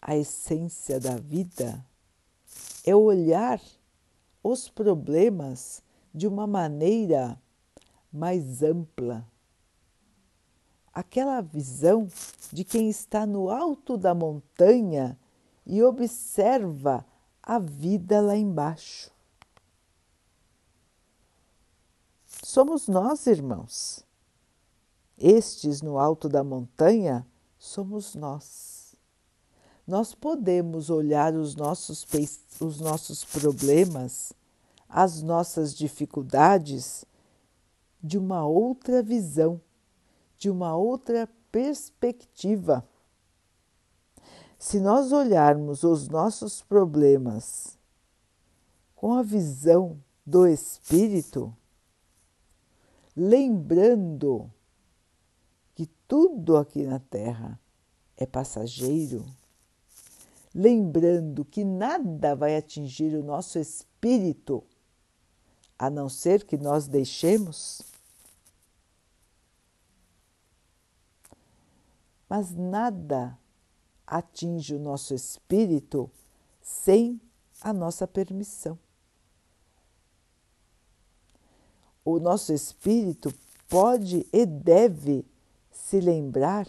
A 0.00 0.16
essência 0.16 0.98
da 0.98 1.16
vida 1.16 1.84
é 2.86 2.94
olhar 2.94 3.60
os 4.42 4.68
problemas 4.68 5.82
de 6.14 6.26
uma 6.26 6.46
maneira 6.46 7.40
mais 8.12 8.62
ampla. 8.62 9.26
Aquela 10.94 11.40
visão 11.40 12.06
de 12.52 12.62
quem 12.62 12.88
está 12.88 13.26
no 13.26 13.50
alto 13.50 13.96
da 13.96 14.14
montanha 14.14 15.18
e 15.66 15.82
observa 15.82 17.04
a 17.42 17.58
vida 17.58 18.20
lá 18.20 18.36
embaixo. 18.36 19.14
somos 22.54 22.86
nós, 22.86 23.26
irmãos. 23.26 24.04
Estes 25.18 25.82
no 25.82 25.98
alto 25.98 26.28
da 26.28 26.44
montanha 26.44 27.26
somos 27.58 28.14
nós. 28.14 28.94
Nós 29.84 30.14
podemos 30.14 30.88
olhar 30.88 31.34
os 31.34 31.56
nossos, 31.56 32.06
os 32.60 32.80
nossos 32.80 33.24
problemas, 33.24 34.32
as 34.88 35.20
nossas 35.20 35.74
dificuldades 35.74 37.04
de 38.00 38.16
uma 38.16 38.46
outra 38.46 39.02
visão, 39.02 39.60
de 40.36 40.50
uma 40.50 40.76
outra 40.76 41.28
perspectiva. 41.50 42.86
Se 44.58 44.80
nós 44.80 45.12
olharmos 45.12 45.82
os 45.82 46.08
nossos 46.08 46.62
problemas 46.62 47.78
com 48.94 49.12
a 49.12 49.22
visão 49.22 50.02
do 50.24 50.46
Espírito, 50.46 51.54
lembrando 53.14 54.50
que 55.74 55.86
tudo 56.08 56.56
aqui 56.56 56.84
na 56.84 56.98
Terra 56.98 57.60
é 58.16 58.24
passageiro, 58.24 59.24
lembrando 60.54 61.44
que 61.44 61.64
nada 61.64 62.34
vai 62.34 62.56
atingir 62.56 63.14
o 63.14 63.24
nosso 63.24 63.58
espírito 63.58 64.64
a 65.78 65.90
não 65.90 66.08
ser 66.08 66.44
que 66.44 66.56
nós 66.56 66.86
deixemos. 66.86 67.82
Mas 72.36 72.52
nada 72.52 73.38
atinge 74.04 74.74
o 74.74 74.78
nosso 74.80 75.14
espírito 75.14 76.10
sem 76.60 77.20
a 77.60 77.72
nossa 77.72 78.08
permissão. 78.08 78.76
O 82.04 82.18
nosso 82.18 82.52
espírito 82.52 83.32
pode 83.68 84.26
e 84.32 84.44
deve 84.44 85.24
se 85.70 86.00
lembrar 86.00 86.66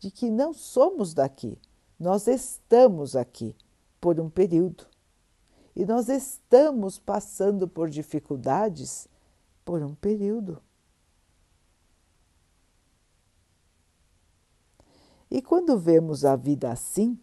de 0.00 0.10
que 0.10 0.28
não 0.28 0.52
somos 0.52 1.14
daqui, 1.14 1.56
nós 2.00 2.26
estamos 2.26 3.14
aqui 3.14 3.54
por 4.00 4.18
um 4.18 4.28
período 4.28 4.88
e 5.76 5.86
nós 5.86 6.08
estamos 6.08 6.98
passando 6.98 7.68
por 7.68 7.88
dificuldades 7.88 9.06
por 9.64 9.84
um 9.84 9.94
período. 9.94 10.60
E 15.36 15.42
quando 15.42 15.78
vemos 15.78 16.24
a 16.24 16.34
vida 16.34 16.72
assim, 16.72 17.20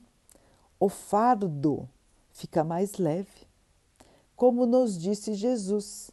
o 0.79 0.87
fardo 0.87 1.89
fica 2.31 2.63
mais 2.63 2.97
leve. 2.97 3.47
Como 4.35 4.67
nos 4.67 5.01
disse 5.01 5.33
Jesus, 5.33 6.11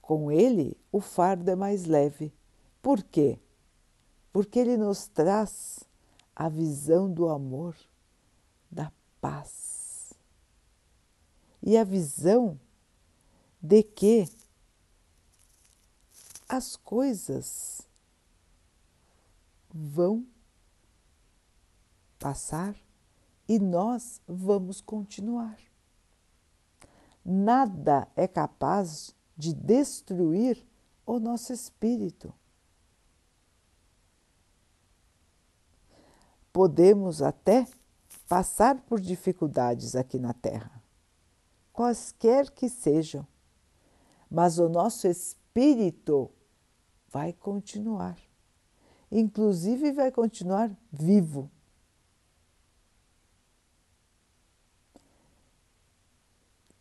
com 0.00 0.30
ele 0.30 0.76
o 0.92 1.00
fardo 1.00 1.50
é 1.50 1.56
mais 1.56 1.86
leve. 1.86 2.32
Por 2.80 3.02
quê? 3.02 3.40
Porque 4.32 4.60
ele 4.60 4.76
nos 4.76 5.08
traz 5.08 5.80
a 6.36 6.48
visão 6.48 7.12
do 7.12 7.28
amor, 7.28 7.74
da 8.70 8.92
paz 9.20 10.14
e 11.60 11.76
a 11.76 11.82
visão 11.82 12.60
de 13.60 13.82
que 13.82 14.28
as 16.48 16.76
coisas 16.76 17.82
vão 19.74 20.24
passar 22.24 22.74
e 23.46 23.58
nós 23.58 24.22
vamos 24.26 24.80
continuar. 24.80 25.58
Nada 27.22 28.08
é 28.16 28.26
capaz 28.26 29.14
de 29.36 29.52
destruir 29.52 30.66
o 31.04 31.18
nosso 31.18 31.52
espírito. 31.52 32.32
Podemos 36.50 37.20
até 37.20 37.66
passar 38.26 38.80
por 38.86 39.00
dificuldades 39.00 39.94
aqui 39.94 40.18
na 40.18 40.32
Terra, 40.32 40.82
quaisquer 41.74 42.50
que 42.50 42.70
sejam, 42.70 43.26
mas 44.30 44.58
o 44.58 44.70
nosso 44.70 45.06
espírito 45.06 46.30
vai 47.06 47.34
continuar, 47.34 48.16
inclusive 49.12 49.92
vai 49.92 50.10
continuar 50.10 50.74
vivo 50.90 51.50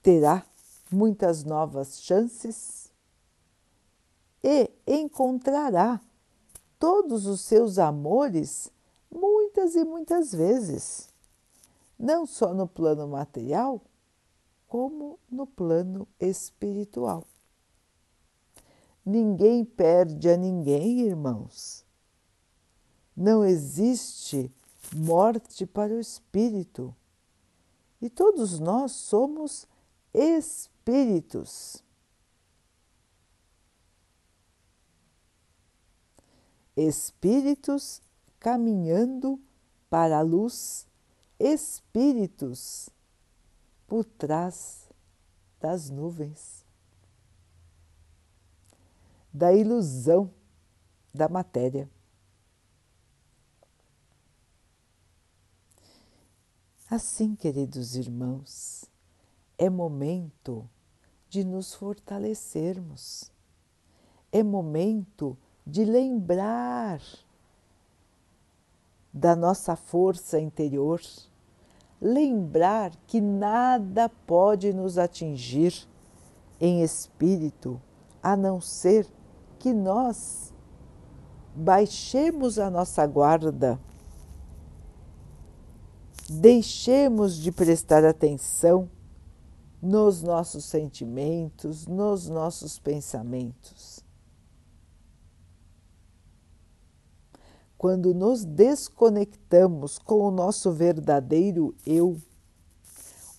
terá 0.03 0.45
muitas 0.91 1.43
novas 1.45 2.01
chances 2.01 2.91
e 4.43 4.69
encontrará 4.85 5.99
todos 6.77 7.25
os 7.25 7.39
seus 7.41 7.79
amores 7.79 8.69
muitas 9.09 9.75
e 9.75 9.85
muitas 9.85 10.33
vezes, 10.33 11.09
não 11.97 12.25
só 12.25 12.53
no 12.53 12.67
plano 12.67 13.07
material, 13.07 13.81
como 14.67 15.17
no 15.31 15.47
plano 15.47 16.05
espiritual. 16.19 17.25
Ninguém 19.05 19.63
perde 19.63 20.29
a 20.29 20.35
ninguém, 20.35 21.01
irmãos. 21.01 21.85
Não 23.15 23.45
existe 23.45 24.51
morte 24.95 25.65
para 25.65 25.93
o 25.93 25.99
espírito. 25.99 26.93
E 28.01 28.09
todos 28.09 28.59
nós 28.59 28.91
somos 28.91 29.67
espíritos. 30.13 31.83
Espíritos 36.75 38.01
caminhando 38.39 39.39
para 39.89 40.19
a 40.19 40.21
luz, 40.21 40.87
espíritos 41.39 42.89
por 43.87 44.03
trás 44.03 44.89
das 45.59 45.89
nuvens, 45.89 46.65
da 49.31 49.53
ilusão 49.53 50.33
da 51.13 51.29
matéria. 51.29 51.89
Assim, 56.89 57.35
queridos 57.35 57.95
irmãos, 57.95 58.85
é 59.57 59.69
momento 59.69 60.67
de 61.29 61.43
nos 61.43 61.73
fortalecermos, 61.73 63.31
é 64.31 64.43
momento 64.43 65.37
de 65.65 65.85
lembrar 65.85 67.01
da 69.13 69.35
nossa 69.35 69.75
força 69.75 70.39
interior, 70.39 70.99
lembrar 72.01 72.91
que 73.07 73.21
nada 73.21 74.09
pode 74.09 74.73
nos 74.73 74.97
atingir 74.97 75.87
em 76.59 76.81
espírito 76.81 77.81
a 78.21 78.35
não 78.35 78.59
ser 78.59 79.07
que 79.59 79.73
nós 79.73 80.53
baixemos 81.55 82.57
a 82.57 82.69
nossa 82.69 83.05
guarda, 83.05 83.79
deixemos 86.29 87.35
de 87.37 87.51
prestar 87.51 88.03
atenção 88.03 88.89
nos 89.83 90.23
nossos 90.23 90.63
sentimentos, 90.63 91.85
nos 91.85 92.29
nossos 92.29 92.79
pensamentos. 92.79 93.99
Quando 97.77 98.13
nos 98.13 98.45
desconectamos 98.45 99.99
com 99.99 100.21
o 100.21 100.31
nosso 100.31 100.71
verdadeiro 100.71 101.75
eu, 101.85 102.17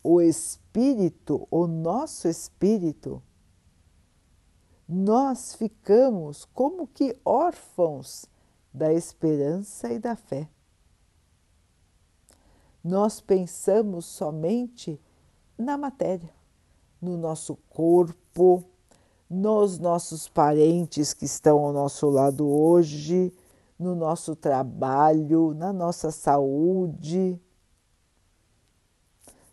o 0.03 0.21
espírito, 0.21 1.49
o 1.51 1.67
nosso 1.67 2.29
espírito, 2.29 3.23
nós 4.87 5.55
ficamos 5.55 6.45
como 6.45 6.87
que 6.87 7.17
órfãos 7.25 8.27
da 8.71 8.93
esperança 8.93 9.91
e 9.91 9.99
da 9.99 10.15
fé. 10.15 10.47
Nós 12.83 13.19
pensamos 13.19 14.05
somente 14.05 15.01
na 15.57 15.77
matéria, 15.77 16.35
no 17.01 17.17
nosso 17.17 17.57
corpo, 17.69 18.65
nos 19.29 19.79
nossos 19.79 20.29
parentes 20.29 21.15
que 21.15 21.25
estão 21.25 21.59
ao 21.59 21.73
nosso 21.73 22.09
lado 22.09 22.49
hoje, 22.49 23.33
no 23.79 23.95
nosso 23.95 24.37
trabalho, 24.37 25.55
na 25.55 25.73
nossa 25.73 26.11
saúde, 26.11 27.41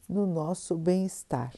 no 0.07 0.27
nosso 0.27 0.77
bem-estar 0.77 1.55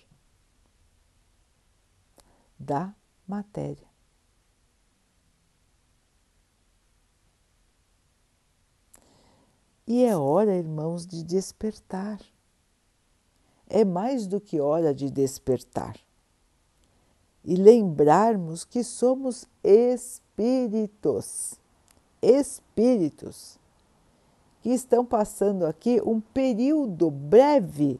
da 2.58 2.95
matéria. 3.27 3.91
E 9.86 10.06
é 10.06 10.15
hora, 10.15 10.56
irmãos, 10.56 11.06
de 11.06 11.23
despertar 11.23 12.19
é 13.73 13.83
mais 13.83 14.25
do 14.27 14.39
que 14.39 14.62
hora 14.62 14.93
de 14.93 15.09
despertar 15.09 15.97
e 17.43 17.55
lembrarmos 17.55 18.63
que 18.63 18.83
somos 18.83 19.47
espíritos, 19.63 21.55
espíritos 22.21 23.57
que 24.62 24.69
estão 24.69 25.03
passando 25.03 25.65
aqui 25.65 25.99
um 26.05 26.21
período 26.21 27.09
breve 27.09 27.99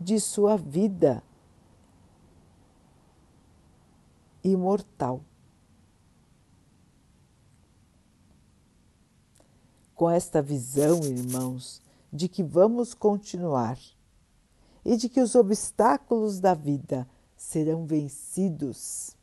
de 0.00 0.18
sua 0.18 0.56
vida 0.56 1.22
imortal. 4.42 5.20
Com 9.94 10.10
esta 10.10 10.42
visão, 10.42 10.98
irmãos, 11.04 11.80
de 12.12 12.28
que 12.28 12.42
vamos 12.42 12.92
continuar 12.92 13.78
e 14.84 14.96
de 14.96 15.08
que 15.08 15.20
os 15.20 15.34
obstáculos 15.34 16.40
da 16.40 16.54
vida 16.54 17.08
serão 17.36 17.86
vencidos 17.86 19.16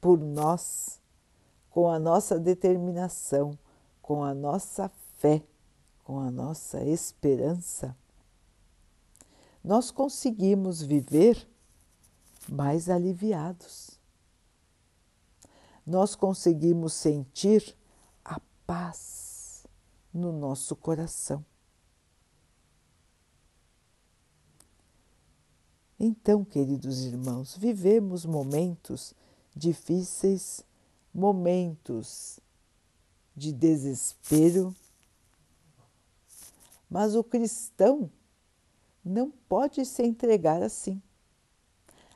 por 0.00 0.18
nós, 0.18 1.00
com 1.70 1.88
a 1.88 1.98
nossa 1.98 2.38
determinação, 2.38 3.58
com 4.00 4.22
a 4.22 4.32
nossa 4.32 4.88
fé, 5.18 5.42
com 6.04 6.20
a 6.20 6.30
nossa 6.30 6.84
esperança, 6.84 7.96
nós 9.64 9.90
conseguimos 9.90 10.80
viver 10.80 11.48
mais 12.48 12.88
aliviados. 12.88 13.98
Nós 15.84 16.14
conseguimos 16.14 16.92
sentir 16.92 17.76
a 18.24 18.40
paz 18.64 19.66
no 20.14 20.30
nosso 20.30 20.76
coração. 20.76 21.44
Então, 25.98 26.44
queridos 26.44 27.04
irmãos, 27.04 27.56
vivemos 27.56 28.26
momentos 28.26 29.14
difíceis, 29.54 30.62
momentos 31.12 32.38
de 33.34 33.50
desespero, 33.52 34.74
mas 36.88 37.14
o 37.14 37.24
cristão 37.24 38.10
não 39.02 39.30
pode 39.30 39.84
se 39.86 40.02
entregar 40.02 40.62
assim. 40.62 41.00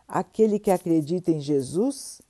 Aquele 0.07 0.59
que 0.59 0.71
acredita 0.71 1.31
em 1.31 1.40
Jesus 1.40 2.21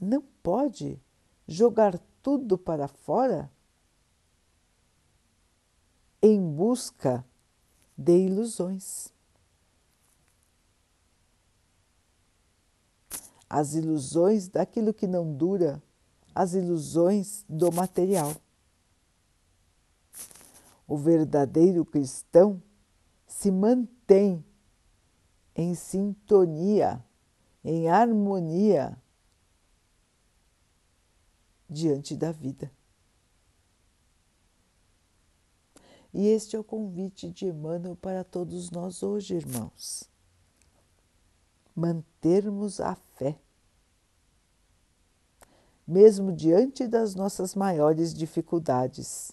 não 0.00 0.22
pode 0.42 1.00
jogar 1.48 1.98
tudo 2.22 2.58
para 2.58 2.88
fora 2.88 3.50
em 6.22 6.40
busca 6.40 7.24
de 7.96 8.26
ilusões. 8.26 9.12
As 13.50 13.74
ilusões 13.74 14.46
daquilo 14.46 14.94
que 14.94 15.08
não 15.08 15.34
dura, 15.34 15.82
as 16.32 16.54
ilusões 16.54 17.44
do 17.48 17.72
material. 17.72 18.34
O 20.86 20.96
verdadeiro 20.96 21.84
cristão 21.84 22.62
se 23.26 23.50
mantém 23.50 24.44
em 25.54 25.74
sintonia, 25.74 27.04
em 27.64 27.88
harmonia 27.88 28.96
diante 31.68 32.16
da 32.16 32.32
vida. 32.32 32.70
E 36.12 36.26
este 36.26 36.56
é 36.56 36.58
o 36.58 36.64
convite 36.64 37.30
de 37.30 37.46
Emmanuel 37.46 37.94
para 37.94 38.24
todos 38.24 38.70
nós 38.70 39.02
hoje, 39.02 39.34
irmãos. 39.34 40.10
Mantermos 41.80 42.78
a 42.78 42.94
fé, 42.94 43.40
mesmo 45.86 46.30
diante 46.30 46.86
das 46.86 47.14
nossas 47.14 47.54
maiores 47.54 48.12
dificuldades, 48.12 49.32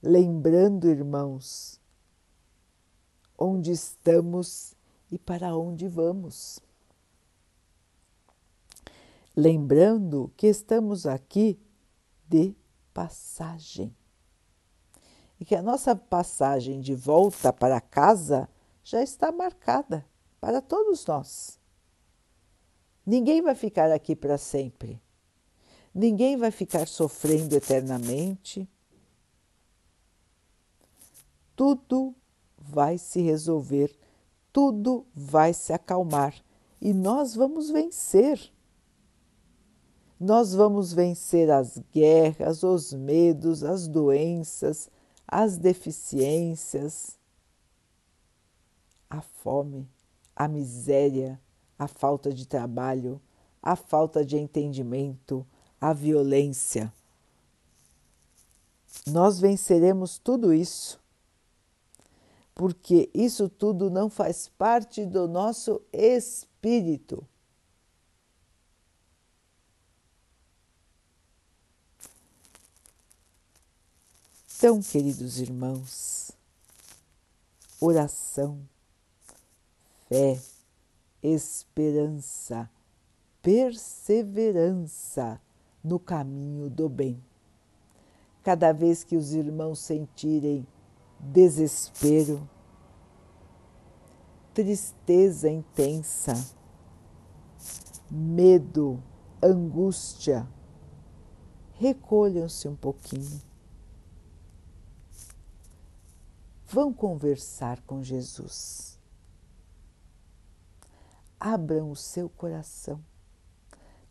lembrando, 0.00 0.88
irmãos, 0.88 1.80
onde 3.36 3.72
estamos 3.72 4.76
e 5.10 5.18
para 5.18 5.56
onde 5.56 5.88
vamos. 5.88 6.60
Lembrando 9.34 10.32
que 10.36 10.46
estamos 10.46 11.06
aqui 11.06 11.60
de 12.28 12.54
passagem 12.94 13.92
e 15.40 15.44
que 15.44 15.56
a 15.56 15.62
nossa 15.62 15.96
passagem 15.96 16.80
de 16.80 16.94
volta 16.94 17.52
para 17.52 17.80
casa 17.80 18.48
já 18.84 19.02
está 19.02 19.32
marcada 19.32 20.06
para 20.40 20.62
todos 20.62 21.04
nós. 21.04 21.59
Ninguém 23.10 23.42
vai 23.42 23.56
ficar 23.56 23.90
aqui 23.90 24.14
para 24.14 24.38
sempre. 24.38 25.02
Ninguém 25.92 26.36
vai 26.36 26.52
ficar 26.52 26.86
sofrendo 26.86 27.56
eternamente. 27.56 28.70
Tudo 31.56 32.14
vai 32.56 32.98
se 32.98 33.20
resolver, 33.20 33.92
tudo 34.52 35.04
vai 35.12 35.52
se 35.52 35.72
acalmar 35.72 36.32
e 36.80 36.94
nós 36.94 37.34
vamos 37.34 37.68
vencer. 37.68 38.40
Nós 40.20 40.54
vamos 40.54 40.92
vencer 40.92 41.50
as 41.50 41.82
guerras, 41.92 42.62
os 42.62 42.92
medos, 42.92 43.64
as 43.64 43.88
doenças, 43.88 44.88
as 45.26 45.58
deficiências, 45.58 47.18
a 49.08 49.20
fome, 49.20 49.90
a 50.36 50.46
miséria, 50.46 51.40
a 51.80 51.88
falta 51.88 52.30
de 52.30 52.46
trabalho, 52.46 53.18
a 53.62 53.74
falta 53.74 54.22
de 54.22 54.36
entendimento, 54.36 55.46
a 55.80 55.94
violência. 55.94 56.92
Nós 59.06 59.40
venceremos 59.40 60.18
tudo 60.18 60.52
isso, 60.52 61.00
porque 62.54 63.08
isso 63.14 63.48
tudo 63.48 63.88
não 63.88 64.10
faz 64.10 64.46
parte 64.46 65.06
do 65.06 65.26
nosso 65.26 65.80
espírito. 65.90 67.26
Então, 74.54 74.82
queridos 74.82 75.38
irmãos, 75.40 76.30
oração, 77.80 78.60
fé, 80.10 80.38
esperança, 81.22 82.70
perseverança 83.42 85.40
no 85.82 85.98
caminho 85.98 86.68
do 86.68 86.88
bem. 86.88 87.22
Cada 88.42 88.72
vez 88.72 89.04
que 89.04 89.16
os 89.16 89.32
irmãos 89.32 89.78
sentirem 89.80 90.66
desespero, 91.18 92.48
tristeza 94.54 95.48
intensa, 95.50 96.34
medo, 98.10 99.02
angústia, 99.42 100.48
recolham-se 101.74 102.66
um 102.68 102.76
pouquinho 102.76 103.50
Vão 106.72 106.92
conversar 106.92 107.82
com 107.82 108.00
Jesus. 108.00 108.96
Abram 111.40 111.90
o 111.90 111.96
seu 111.96 112.28
coração. 112.28 113.02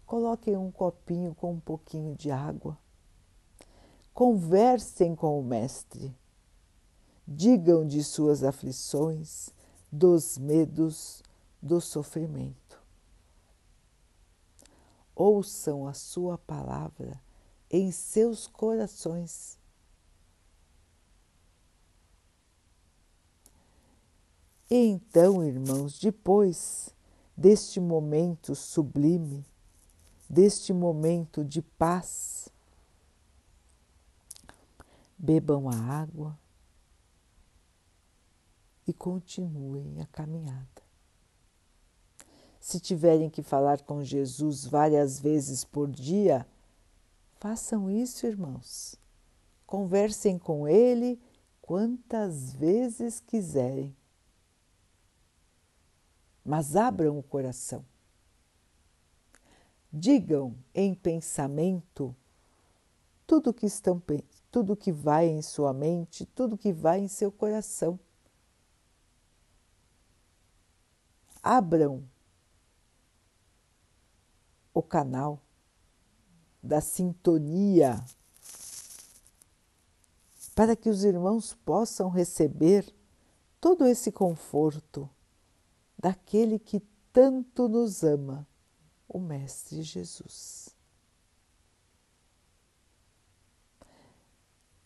Coloquem 0.04 0.58
um 0.58 0.72
copinho 0.72 1.36
com 1.36 1.54
um 1.54 1.60
pouquinho 1.60 2.16
de 2.16 2.32
água. 2.32 2.76
Conversem 4.12 5.16
com 5.16 5.40
o 5.40 5.44
Mestre. 5.44 6.18
Digam 7.28 7.86
de 7.86 8.04
suas 8.04 8.44
aflições, 8.44 9.52
dos 9.92 10.40
medos, 10.40 11.22
do 11.62 11.80
sofrimento. 11.80 12.82
Ouçam 15.16 15.88
a 15.88 15.94
Sua 15.94 16.40
palavra 16.40 17.22
em 17.70 17.92
seus 17.92 18.48
corações 18.48 19.60
então, 24.72 25.44
irmãos, 25.44 25.98
depois 25.98 26.94
deste 27.40 27.80
momento 27.80 28.54
sublime, 28.54 29.46
deste 30.30 30.74
momento 30.74 31.46
de 31.46 31.62
paz, 31.62 32.50
bebam 35.18 35.70
a 35.70 35.74
água 35.74 36.38
e 38.86 38.92
continuem 38.92 40.02
a 40.02 40.06
caminhada. 40.08 40.84
Se 42.60 42.78
tiverem 42.78 43.30
que 43.30 43.42
falar 43.42 43.84
com 43.84 44.04
Jesus 44.04 44.66
várias 44.66 45.22
vezes 45.22 45.64
por 45.64 45.90
dia, 45.90 46.46
façam 47.36 47.90
isso, 47.90 48.28
irmãos. 48.28 48.98
Conversem 49.66 50.38
com 50.38 50.68
Ele 50.68 51.18
quantas 51.62 52.52
vezes 52.52 53.22
quiserem 53.22 53.96
mas 56.44 56.76
abram 56.76 57.18
o 57.18 57.24
coração. 57.24 57.86
Digam 59.92 60.56
em 60.74 60.94
pensamento 60.94 62.16
tudo 63.26 63.54
que 63.54 63.66
estão 63.66 64.02
tudo 64.52 64.76
que 64.76 64.92
vai 64.92 65.28
em 65.28 65.42
sua 65.42 65.74
mente, 65.74 66.26
tudo 66.26 66.58
que 66.58 66.74
vai 66.74 67.00
em 67.00 67.08
seu 67.08 67.32
coração. 67.32 68.00
Abram 71.42 72.04
o 74.74 74.82
canal 74.82 75.40
da 76.62 76.82
sintonia 76.82 78.04
para 80.56 80.76
que 80.76 80.90
os 80.90 81.04
irmãos 81.04 81.54
possam 81.54 82.10
receber 82.10 82.94
todo 83.62 83.86
esse 83.86 84.12
conforto 84.12 85.10
daquele 86.00 86.58
que 86.58 86.80
tanto 87.12 87.68
nos 87.68 88.04
ama, 88.04 88.48
o 89.08 89.20
Mestre 89.20 89.84
Jesus. 89.84 90.74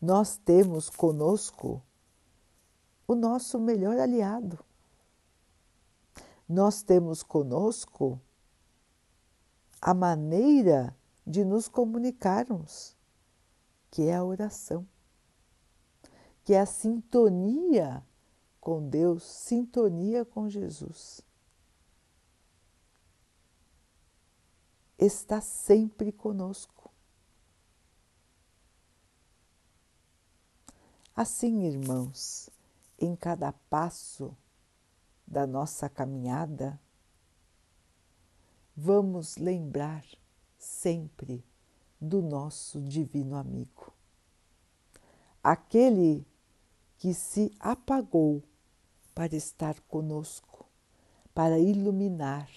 Nós 0.02 0.38
temos 0.38 0.90
conosco 0.90 1.84
o 3.08 3.14
nosso 3.14 3.60
melhor 3.60 3.98
aliado. 4.00 4.58
Nós 6.50 6.82
temos 6.82 7.22
conosco 7.22 8.20
a 9.80 9.94
maneira 9.94 10.98
de 11.26 11.46
nos 11.46 11.68
comunicarmos, 11.68 12.98
que 13.92 14.04
é 14.04 14.16
a 14.16 14.24
oração. 14.24 14.88
que 16.44 16.54
é 16.54 16.60
a 16.60 16.66
sintonia 16.66 18.04
com 18.64 18.88
Deus, 18.88 19.24
sintonia 19.24 20.24
com 20.24 20.50
Jesus. 20.50 21.20
Está 24.98 25.42
sempre 25.42 26.14
conosco. 26.14 26.90
Assim, 31.14 31.66
irmãos, 31.66 32.50
em 32.98 33.18
cada 33.18 33.52
passo 33.52 34.34
da 35.28 35.46
nossa 35.46 35.90
caminhada, 35.90 36.80
vamos 38.78 39.36
lembrar 39.36 40.06
sempre 40.58 41.44
do 42.00 42.22
nosso 42.22 42.80
divino 42.80 43.36
amigo, 43.36 43.92
aquele 45.44 46.26
que 46.98 47.14
se 47.14 47.54
apagou 47.60 48.42
para 49.14 49.36
estar 49.36 49.80
conosco, 49.82 50.66
para 51.34 51.60
iluminar 51.60 52.50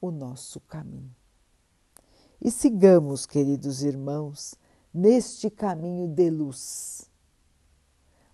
o 0.00 0.10
nosso 0.10 0.60
caminho. 0.60 1.14
E 2.40 2.50
sigamos, 2.50 3.26
queridos 3.26 3.82
irmãos, 3.82 4.54
neste 4.92 5.50
caminho 5.50 6.08
de 6.08 6.30
luz, 6.30 7.10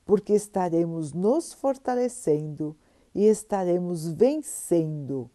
porque 0.04 0.32
estaremos 0.32 1.12
nos 1.12 1.52
fortalecendo 1.52 2.76
e 3.14 3.24
estaremos 3.26 4.08
vencendo 4.08 5.30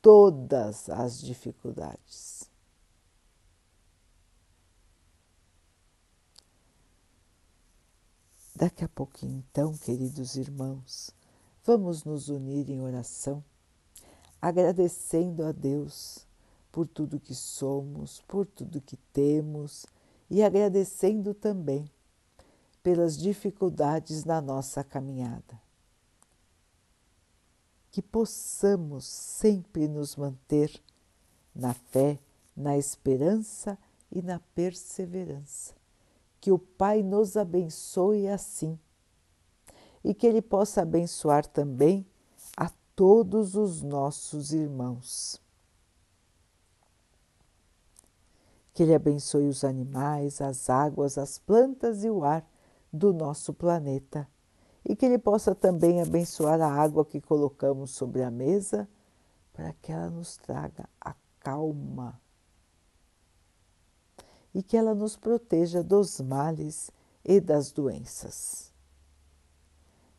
todas 0.00 0.88
as 0.88 1.20
dificuldades. 1.20 2.48
Daqui 8.54 8.84
a 8.84 8.88
pouquinho, 8.88 9.44
então, 9.48 9.72
queridos 9.76 10.34
irmãos, 10.34 11.14
vamos 11.68 12.02
nos 12.02 12.30
unir 12.30 12.70
em 12.70 12.80
oração, 12.80 13.44
agradecendo 14.40 15.44
a 15.44 15.52
Deus 15.52 16.26
por 16.72 16.86
tudo 16.86 17.20
que 17.20 17.34
somos, 17.34 18.22
por 18.26 18.46
tudo 18.46 18.80
que 18.80 18.96
temos 19.12 19.84
e 20.30 20.42
agradecendo 20.42 21.34
também 21.34 21.90
pelas 22.82 23.18
dificuldades 23.18 24.24
na 24.24 24.40
nossa 24.40 24.82
caminhada 24.82 25.60
que 27.90 28.00
possamos 28.00 29.04
sempre 29.04 29.88
nos 29.88 30.16
manter 30.16 30.70
na 31.54 31.74
fé, 31.74 32.18
na 32.56 32.78
esperança 32.78 33.76
e 34.12 34.22
na 34.22 34.38
perseverança. 34.54 35.74
Que 36.40 36.52
o 36.52 36.58
Pai 36.58 37.02
nos 37.02 37.36
abençoe 37.36 38.28
assim 38.28 38.78
e 40.04 40.14
que 40.14 40.26
Ele 40.26 40.42
possa 40.42 40.82
abençoar 40.82 41.46
também 41.46 42.06
a 42.56 42.70
todos 42.94 43.54
os 43.54 43.82
nossos 43.82 44.52
irmãos. 44.52 45.40
Que 48.72 48.82
Ele 48.82 48.94
abençoe 48.94 49.48
os 49.48 49.64
animais, 49.64 50.40
as 50.40 50.70
águas, 50.70 51.18
as 51.18 51.38
plantas 51.38 52.04
e 52.04 52.10
o 52.10 52.24
ar 52.24 52.48
do 52.92 53.12
nosso 53.12 53.52
planeta 53.52 54.28
e 54.84 54.96
que 54.96 55.04
Ele 55.04 55.18
possa 55.18 55.54
também 55.54 56.00
abençoar 56.00 56.60
a 56.60 56.72
água 56.72 57.04
que 57.04 57.20
colocamos 57.20 57.90
sobre 57.90 58.22
a 58.22 58.30
mesa 58.30 58.88
para 59.52 59.72
que 59.74 59.92
ela 59.92 60.08
nos 60.08 60.36
traga 60.36 60.88
a 61.00 61.14
calma 61.40 62.20
e 64.54 64.62
que 64.62 64.76
ela 64.76 64.94
nos 64.94 65.16
proteja 65.16 65.82
dos 65.82 66.20
males 66.20 66.90
e 67.24 67.40
das 67.40 67.70
doenças. 67.72 68.67